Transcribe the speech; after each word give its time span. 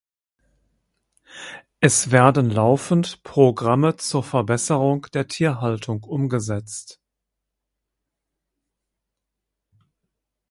Es 1.79 2.09
werden 2.09 2.49
laufend 2.49 3.21
Programme 3.21 3.97
zur 3.97 4.23
Verbesserung 4.23 5.03
der 5.13 5.27
Tierhaltung 5.27 6.03
umgesetzt. 6.05 6.99